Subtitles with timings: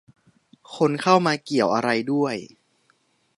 [0.75, 2.35] คนเข้ามาเกี่ยวอะไรด้วย